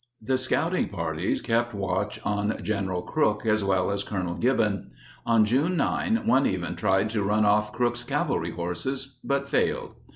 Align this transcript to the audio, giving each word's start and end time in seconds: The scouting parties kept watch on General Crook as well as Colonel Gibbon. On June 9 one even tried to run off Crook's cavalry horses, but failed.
The 0.19 0.39
scouting 0.39 0.89
parties 0.89 1.43
kept 1.43 1.75
watch 1.75 2.19
on 2.25 2.57
General 2.63 3.03
Crook 3.03 3.45
as 3.45 3.63
well 3.63 3.91
as 3.91 4.03
Colonel 4.03 4.33
Gibbon. 4.35 4.89
On 5.27 5.45
June 5.45 5.77
9 5.77 6.25
one 6.25 6.47
even 6.47 6.75
tried 6.75 7.07
to 7.11 7.21
run 7.21 7.45
off 7.45 7.71
Crook's 7.71 8.03
cavalry 8.03 8.49
horses, 8.49 9.19
but 9.23 9.47
failed. 9.47 9.93